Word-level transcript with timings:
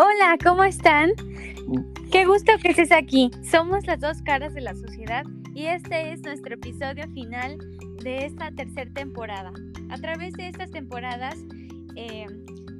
Hola, 0.00 0.38
¿cómo 0.40 0.62
están? 0.62 1.10
Qué 2.12 2.24
gusto 2.24 2.52
que 2.62 2.68
estés 2.68 2.92
aquí. 2.92 3.32
Somos 3.42 3.84
las 3.84 3.98
dos 3.98 4.22
caras 4.22 4.54
de 4.54 4.60
la 4.60 4.76
sociedad 4.76 5.24
y 5.56 5.66
este 5.66 6.12
es 6.12 6.22
nuestro 6.22 6.54
episodio 6.54 7.08
final 7.14 7.58
de 8.04 8.24
esta 8.24 8.52
tercera 8.52 8.88
temporada. 8.92 9.52
A 9.90 9.96
través 9.96 10.34
de 10.34 10.46
estas 10.46 10.70
temporadas 10.70 11.34
eh, 11.96 12.26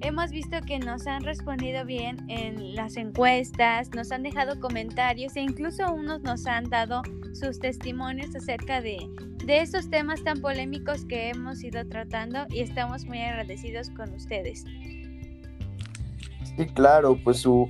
hemos 0.00 0.32
visto 0.32 0.60
que 0.66 0.80
nos 0.80 1.06
han 1.06 1.22
respondido 1.22 1.84
bien 1.84 2.16
en 2.28 2.74
las 2.74 2.96
encuestas, 2.96 3.90
nos 3.94 4.10
han 4.10 4.24
dejado 4.24 4.58
comentarios 4.58 5.36
e 5.36 5.40
incluso 5.42 5.94
unos 5.94 6.20
nos 6.22 6.48
han 6.48 6.68
dado 6.68 7.02
sus 7.32 7.60
testimonios 7.60 8.34
acerca 8.34 8.80
de, 8.80 8.98
de 9.44 9.60
estos 9.60 9.88
temas 9.88 10.24
tan 10.24 10.40
polémicos 10.40 11.04
que 11.04 11.28
hemos 11.28 11.62
ido 11.62 11.86
tratando 11.86 12.44
y 12.50 12.62
estamos 12.62 13.04
muy 13.04 13.20
agradecidos 13.20 13.90
con 13.90 14.12
ustedes. 14.14 14.64
Sí, 16.56 16.66
claro, 16.66 17.18
pues 17.22 17.38
su, 17.38 17.68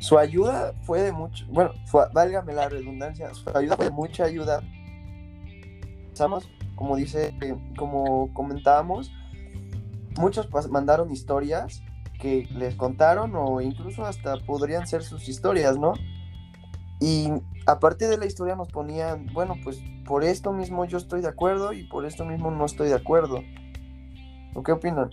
su 0.00 0.18
ayuda 0.18 0.74
fue 0.82 1.02
de 1.02 1.12
mucho, 1.12 1.46
bueno, 1.48 1.72
válgame 2.12 2.52
la 2.52 2.68
redundancia, 2.68 3.32
su 3.34 3.48
ayuda 3.56 3.76
fue 3.76 3.86
de 3.86 3.90
mucha 3.90 4.24
ayuda. 4.24 4.62
Como 6.74 6.96
dice, 6.96 7.34
como 7.76 8.32
comentábamos, 8.34 9.12
muchos 10.18 10.48
mandaron 10.70 11.10
historias 11.12 11.82
que 12.20 12.48
les 12.56 12.74
contaron 12.74 13.32
o 13.36 13.60
incluso 13.60 14.04
hasta 14.04 14.36
podrían 14.44 14.86
ser 14.86 15.02
sus 15.02 15.28
historias, 15.28 15.78
¿no? 15.78 15.94
Y 17.00 17.28
aparte 17.66 18.08
de 18.08 18.18
la 18.18 18.26
historia 18.26 18.56
nos 18.56 18.68
ponían, 18.68 19.26
bueno, 19.32 19.54
pues 19.62 19.80
por 20.04 20.24
esto 20.24 20.52
mismo 20.52 20.84
yo 20.84 20.98
estoy 20.98 21.20
de 21.20 21.28
acuerdo 21.28 21.72
y 21.72 21.84
por 21.84 22.04
esto 22.04 22.24
mismo 22.24 22.50
no 22.50 22.64
estoy 22.64 22.88
de 22.88 22.94
acuerdo. 22.94 23.42
¿O 24.54 24.62
qué 24.62 24.72
opinan? 24.72 25.10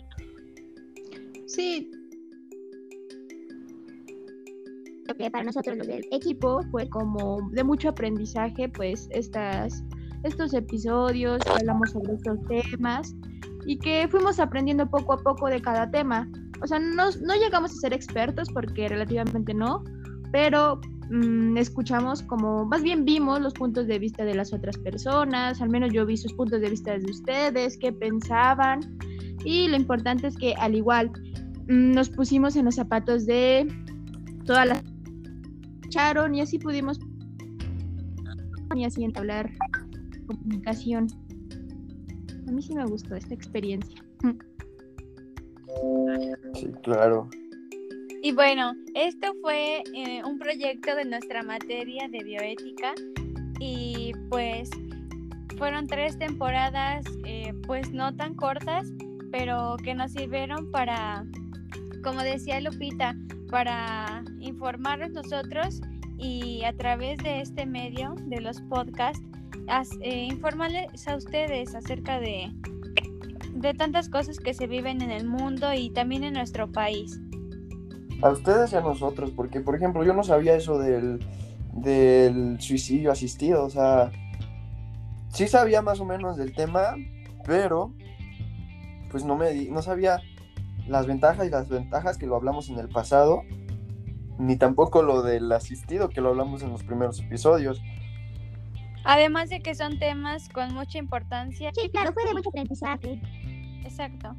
Sí, 1.48 1.92
que 5.14 5.30
para 5.30 5.44
nosotros 5.44 5.78
los 5.78 5.88
del 5.88 6.06
equipo 6.11 6.61
fue 6.72 6.89
como 6.89 7.50
de 7.52 7.64
mucho 7.64 7.89
aprendizaje, 7.89 8.70
pues 8.70 9.08
estas, 9.12 9.84
estos 10.23 10.53
episodios, 10.53 11.42
hablamos 11.47 11.92
sobre 11.92 12.14
estos 12.14 12.39
temas 12.47 13.16
y 13.67 13.78
que 13.78 14.08
fuimos 14.09 14.39
aprendiendo 14.39 14.89
poco 14.89 15.14
a 15.14 15.17
poco 15.17 15.47
de 15.47 15.62
cada 15.62 15.89
tema. 15.92 16.28
O 16.64 16.67
sea, 16.67 16.80
no, 16.80 17.09
no 17.22 17.36
llegamos 17.36 17.72
a 17.72 17.75
ser 17.75 17.94
expertos 17.94 18.50
porque 18.52 18.88
relativamente 18.88 19.53
no, 19.53 19.84
pero 20.31 20.80
mm, 21.12 21.58
escuchamos 21.58 22.23
como, 22.23 22.66
más 22.66 22.81
bien 22.81 23.06
vimos 23.06 23.42
los 23.42 23.53
puntos 23.53 23.88
de 23.88 24.00
vista 24.00 24.25
de 24.25 24.34
las 24.34 24.53
otras 24.53 24.78
personas, 24.78 25.62
al 25.62 25.69
menos 25.69 25.94
yo 25.94 26.06
vi 26.06 26.17
sus 26.17 26.34
puntos 26.34 26.62
de 26.62 26.69
vista 26.69 26.97
de 26.97 27.06
ustedes, 27.06 27.78
qué 27.78 27.92
pensaban 27.92 28.80
y 29.44 29.67
lo 29.67 29.75
importante 29.75 30.28
es 30.28 30.36
que 30.38 30.56
al 30.56 30.75
igual 30.75 31.12
mm, 31.67 31.92
nos 31.92 32.09
pusimos 32.09 32.56
en 32.56 32.66
los 32.66 32.75
zapatos 32.75 33.25
de 33.25 33.67
todas 34.45 34.67
las 34.67 34.84
y 36.33 36.41
así 36.41 36.59
pudimos 36.59 36.99
y 38.75 38.83
así 38.83 39.05
entablar 39.05 39.49
comunicación. 40.27 41.07
A 42.47 42.51
mí 42.51 42.61
sí 42.61 42.75
me 42.75 42.85
gustó 42.85 43.15
esta 43.15 43.33
experiencia. 43.33 44.03
Sí, 46.53 46.67
claro. 46.83 47.29
Y 48.21 48.33
bueno, 48.33 48.73
esto 48.93 49.33
fue 49.41 49.83
eh, 49.93 50.21
un 50.25 50.38
proyecto 50.38 50.95
de 50.95 51.05
nuestra 51.05 51.43
materia 51.43 52.09
de 52.09 52.23
bioética 52.25 52.93
y 53.59 54.11
pues 54.29 54.69
fueron 55.57 55.88
tres 55.88 56.19
temporadas 56.19 57.05
eh, 57.25 57.53
pues 57.66 57.91
no 57.91 58.13
tan 58.17 58.33
cortas, 58.33 58.91
pero 59.31 59.77
que 59.81 59.95
nos 59.95 60.11
sirvieron 60.11 60.69
para, 60.71 61.25
como 62.03 62.21
decía 62.21 62.59
Lupita, 62.59 63.16
para 63.49 64.25
informarnos 64.66 65.11
nosotros 65.11 65.80
y 66.17 66.63
a 66.63 66.75
través 66.75 67.19
de 67.19 67.40
este 67.41 67.67
medio, 67.67 68.16
de 68.25 68.41
los 68.41 68.62
podcasts, 68.62 69.23
eh, 70.01 70.23
informarles 70.23 71.07
a 71.07 71.16
ustedes 71.16 71.75
acerca 71.75 72.19
de, 72.19 72.51
de 73.53 73.73
tantas 73.75 74.09
cosas 74.09 74.40
que 74.40 74.56
se 74.56 74.66
viven 74.66 75.03
en 75.03 75.12
el 75.12 75.28
mundo 75.28 75.72
y 75.72 75.91
también 75.91 76.23
en 76.23 76.34
nuestro 76.34 76.72
país. 76.72 77.22
A 78.23 78.31
ustedes 78.31 78.73
y 78.73 78.78
a 78.78 78.81
nosotros, 78.81 79.29
porque 79.35 79.59
por 79.59 79.75
ejemplo 79.75 80.03
yo 80.03 80.16
no 80.16 80.23
sabía 80.23 80.56
eso 80.56 80.79
del, 80.79 81.19
del 81.72 82.59
suicidio 82.59 83.11
asistido, 83.11 83.66
o 83.66 83.69
sea, 83.69 84.09
sí 85.29 85.47
sabía 85.47 85.84
más 85.84 86.00
o 86.00 86.06
menos 86.06 86.38
del 86.38 86.56
tema, 86.56 86.95
pero 87.45 87.94
pues 89.11 89.23
no 89.23 89.35
me 89.35 89.53
no 89.66 89.84
sabía 89.84 90.22
las 90.88 91.06
ventajas 91.06 91.45
y 91.45 91.51
las 91.51 91.69
ventajas 91.69 92.17
que 92.17 92.25
lo 92.25 92.35
hablamos 92.35 92.67
en 92.69 92.79
el 92.79 92.90
pasado, 92.90 93.44
ni 94.38 94.57
tampoco 94.57 95.01
lo 95.01 95.22
del 95.22 95.51
asistido 95.51 96.09
que 96.09 96.22
lo 96.22 96.29
hablamos 96.29 96.62
en 96.63 96.69
los 96.69 96.84
primeros 96.84 97.19
episodios. 97.19 97.81
Además 99.03 99.50
de 99.50 99.62
que 99.62 99.75
son 99.75 100.00
temas 100.00 100.50
con 100.50 100.73
mucha 100.73 100.97
importancia. 100.97 101.72
Sí, 101.75 101.90
claro, 101.90 102.12
fue 102.12 102.25
de 102.25 102.34
mucho 102.34 102.50
aprendizaje. 102.50 103.22
Exacto. 103.84 104.35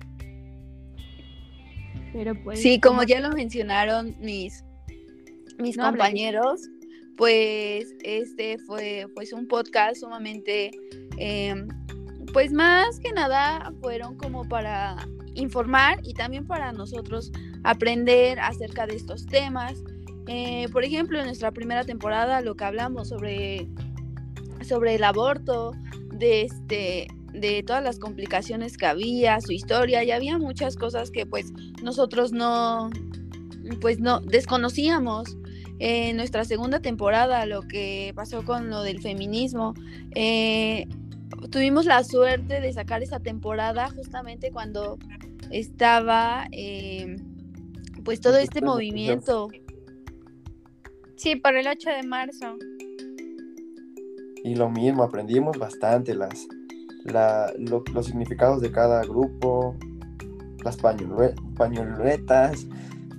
Pero 2.13 2.35
pues. 2.43 2.61
Sí, 2.61 2.81
como 2.81 3.05
ya 3.05 3.21
lo 3.21 3.31
mencionaron 3.31 4.17
mis, 4.19 4.65
mis 5.59 5.77
compañeros, 5.77 6.69
pues 7.17 7.95
este 8.03 8.59
fue 8.59 9.07
pues 9.15 9.33
un 9.33 9.47
podcast 9.47 10.01
sumamente, 10.01 10.73
em, 11.17 11.69
pues 12.33 12.53
más 12.53 12.99
que 13.01 13.13
nada 13.13 13.73
fueron 13.81 14.17
como 14.17 14.49
para 14.49 14.97
informar 15.35 16.01
y 16.03 16.15
también 16.15 16.47
para 16.47 16.73
nosotros 16.73 17.31
aprender 17.67 18.39
acerca 18.41 18.87
de 18.87 18.95
estos 18.95 19.27
temas. 19.27 19.75
Eh, 20.29 20.69
por 20.73 20.85
ejemplo, 20.85 21.19
en 21.19 21.27
nuestra 21.27 21.51
primera 21.51 21.85
temporada 21.85 22.41
lo 22.41 22.55
que 22.55 22.65
hablamos 22.65 23.09
sobre, 23.09 23.69
sobre 24.63 24.95
el 24.95 25.05
aborto, 25.05 25.73
de, 26.13 26.43
este, 26.43 27.09
de 27.33 27.63
todas 27.65 27.83
las 27.83 27.99
complicaciones 27.99 28.77
que 28.77 28.87
había, 28.87 29.41
su 29.41 29.53
historia, 29.53 30.03
y 30.05 30.13
había 30.13 30.39
muchas 30.39 30.77
cosas 30.77 31.11
que 31.11 31.27
pues 31.27 31.53
nosotros 31.83 32.33
no, 32.33 32.89
pues 33.81 33.99
no, 34.01 34.21
desconocíamos. 34.21 35.37
En 35.79 36.17
nuestra 36.17 36.47
segunda 36.47 36.81
temporada, 36.81 37.45
lo 37.45 37.61
que 37.63 38.13
pasó 38.15 38.45
con 38.45 38.71
lo 38.71 38.83
del 38.83 39.03
feminismo, 39.03 39.75
eh, 40.15 40.87
tuvimos 41.51 41.85
la 41.85 42.03
suerte 42.03 42.63
de 42.63 42.73
sacar 42.73 43.03
esa 43.03 43.21
temporada 43.21 43.91
justamente 43.91 44.51
cuando 44.51 44.99
estaba 45.51 46.49
eh, 46.53 47.17
pues 48.07 48.21
todo 48.21 48.39
este 48.39 48.63
movimiento. 48.63 49.49
Sí, 51.17 51.35
por 51.35 51.57
el 51.57 51.67
8 51.67 51.91
de 51.91 52.03
marzo. 52.05 52.57
Y 54.45 54.55
lo 54.55 54.71
mismo, 54.71 55.03
aprendimos 55.03 55.59
bastante 55.59 56.15
las, 56.15 56.47
los 57.59 58.07
significados 58.07 58.63
de 58.63 58.71
cada 58.71 59.03
grupo, 59.03 59.77
las 60.65 60.77
pañoletas. 60.77 62.69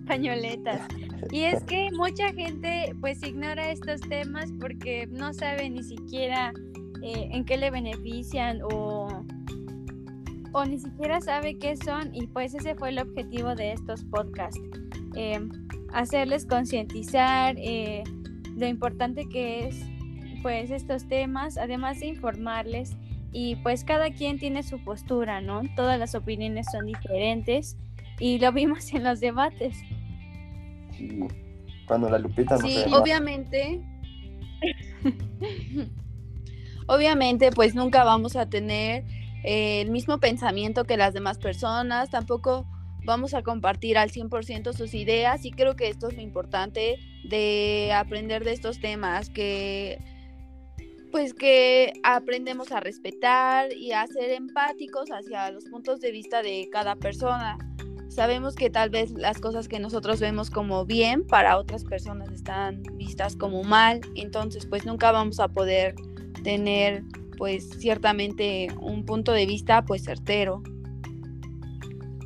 Pañoletas. 0.08 0.88
Y 1.32 1.42
es 1.42 1.62
que 1.66 1.90
mucha 1.98 2.32
gente 2.32 2.96
pues 3.02 3.22
ignora 3.24 3.70
estos 3.70 4.00
temas 4.08 4.54
porque 4.58 5.08
no 5.08 5.34
sabe 5.34 5.70
ni 5.70 5.84
siquiera 5.84 6.54
eh, 7.04 7.28
en 7.34 7.44
qué 7.44 7.58
le 7.58 7.72
benefician 7.72 8.62
o 8.72 9.26
o 10.58 10.66
ni 10.66 10.80
siquiera 10.80 11.22
sabe 11.22 11.60
qué 11.60 11.78
son 11.78 12.14
y 12.16 12.26
pues 12.28 12.56
ese 12.56 12.74
fue 12.74 12.90
el 12.90 13.00
objetivo 13.00 13.54
de 13.54 13.74
estos 13.74 14.04
podcasts. 14.06 14.60
Em, 15.16 15.50
hacerles 15.94 16.46
concientizar 16.48 17.56
eh, 17.58 18.04
lo 18.56 18.66
importante 18.68 19.30
que 19.30 19.68
es 19.68 19.86
pues 20.42 20.72
estos 20.72 21.08
temas, 21.08 21.58
además 21.58 22.00
de 22.00 22.08
informarles 22.08 22.96
y 23.32 23.56
pues 23.58 23.84
cada 23.84 24.10
quien 24.12 24.40
tiene 24.40 24.64
su 24.64 24.84
postura, 24.84 25.42
¿no? 25.42 25.62
Todas 25.76 26.00
las 26.00 26.16
opiniones 26.16 26.66
son 26.72 26.88
diferentes 26.88 27.78
y 28.20 28.40
lo 28.40 28.52
vimos 28.52 28.92
en 28.94 29.04
los 29.04 29.20
debates. 29.20 29.78
Cuando 31.88 32.10
la 32.10 32.18
Lupita 32.18 32.58
Sí, 32.58 32.84
obviamente. 32.92 33.80
obviamente 36.88 37.52
pues 37.52 37.76
nunca 37.76 38.04
vamos 38.04 38.36
a 38.36 38.50
tener 38.50 39.06
eh, 39.50 39.80
el 39.80 39.92
mismo 39.92 40.18
pensamiento 40.20 40.84
que 40.84 40.98
las 40.98 41.14
demás 41.14 41.38
personas, 41.38 42.10
tampoco 42.10 42.68
vamos 43.06 43.34
a 43.34 43.44
compartir 43.44 43.98
al 43.98 44.12
100% 44.12 44.74
sus 44.74 44.94
ideas 44.94 45.46
y 45.46 45.52
creo 45.52 45.78
que 45.78 45.88
esto 45.88 46.10
es 46.10 46.16
lo 46.16 46.22
importante 46.22 47.00
de 47.24 47.94
aprender 47.96 48.44
de 48.44 48.52
estos 48.52 48.82
temas, 48.82 49.30
que 49.30 50.00
pues 51.14 51.34
que 51.34 51.94
aprendemos 52.04 52.74
a 52.74 52.82
respetar 52.82 53.72
y 53.72 53.94
a 53.94 54.06
ser 54.08 54.32
empáticos 54.32 55.12
hacia 55.12 55.50
los 55.52 55.64
puntos 55.64 56.02
de 56.02 56.12
vista 56.12 56.42
de 56.42 56.68
cada 56.70 56.98
persona. 56.98 57.58
Sabemos 58.10 58.54
que 58.54 58.70
tal 58.70 58.90
vez 58.90 59.12
las 59.12 59.40
cosas 59.40 59.70
que 59.70 59.80
nosotros 59.80 60.20
vemos 60.20 60.50
como 60.50 60.86
bien 60.86 61.26
para 61.26 61.58
otras 61.58 61.86
personas 61.86 62.34
están 62.34 62.84
vistas 62.96 63.38
como 63.38 63.64
mal, 63.64 64.02
entonces 64.16 64.66
pues 64.66 64.86
nunca 64.86 65.14
vamos 65.14 65.40
a 65.40 65.48
poder 65.48 65.96
tener 66.44 67.06
pues 67.38 67.70
ciertamente 67.80 68.68
un 68.82 69.06
punto 69.06 69.32
de 69.32 69.46
vista 69.46 69.86
pues 69.86 70.04
certero. 70.04 70.64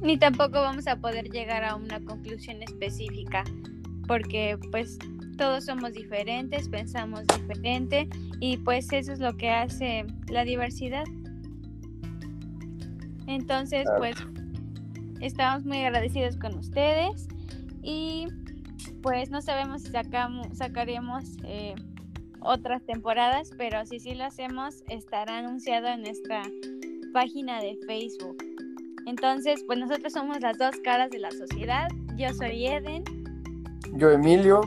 Ni 0.01 0.17
tampoco 0.17 0.61
vamos 0.61 0.87
a 0.87 0.95
poder 0.95 1.29
llegar 1.29 1.63
a 1.63 1.75
una 1.75 1.99
conclusión 2.01 2.63
específica. 2.63 3.43
porque 4.07 4.57
pues 4.71 4.97
todos 5.37 5.65
somos 5.65 5.93
diferentes, 5.93 6.67
pensamos 6.67 7.21
diferente 7.27 8.09
y 8.39 8.57
pues 8.57 8.91
eso 8.91 9.13
es 9.13 9.19
lo 9.19 9.37
que 9.37 9.49
hace 9.49 10.05
la 10.27 10.43
diversidad. 10.43 11.05
Entonces, 13.27 13.87
pues 13.97 14.15
estamos 15.21 15.65
muy 15.65 15.77
agradecidos 15.79 16.35
con 16.37 16.57
ustedes 16.57 17.27
y 17.81 18.27
pues 19.01 19.29
no 19.29 19.41
sabemos 19.41 19.83
si 19.83 19.91
sacamos, 19.91 20.47
sacaremos 20.53 21.23
eh, 21.43 21.75
otras 22.41 22.83
temporadas, 22.85 23.51
pero 23.57 23.85
si 23.85 23.99
sí 23.99 24.15
lo 24.15 24.25
hacemos, 24.25 24.83
estará 24.89 25.37
anunciado 25.39 25.87
en 25.87 26.01
nuestra 26.01 26.43
página 27.13 27.61
de 27.61 27.77
Facebook. 27.87 28.37
Entonces, 29.05 29.63
pues 29.65 29.79
nosotros 29.79 30.13
somos 30.13 30.39
las 30.41 30.57
dos 30.57 30.75
caras 30.83 31.09
de 31.11 31.19
la 31.19 31.31
sociedad. 31.31 31.87
Yo 32.17 32.29
soy 32.33 32.67
Eden. 32.67 33.03
Yo 33.93 34.11
Emilio. 34.11 34.61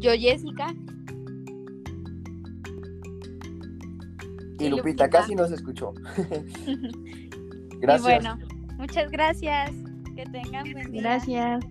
Yo 0.00 0.12
Jessica. 0.12 0.74
Y, 4.58 4.68
Lupita, 4.68 5.08
casi 5.10 5.34
no 5.34 5.46
se 5.46 5.54
escuchó. 5.56 5.92
gracias. 7.80 8.00
Y 8.00 8.02
bueno, 8.02 8.38
muchas 8.78 9.10
gracias. 9.10 9.70
Que 10.16 10.24
tengan 10.26 10.72
buen 10.72 10.92
día. 10.92 11.02
Gracias. 11.02 11.64